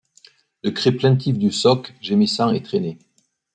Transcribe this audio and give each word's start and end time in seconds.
Le 0.63 0.71
cri 0.71 0.91
plaintif 0.93 1.37
du 1.37 1.51
soc, 1.51 1.93
gémissant 2.01 2.49
et 2.51 2.63
traîné 2.63 2.97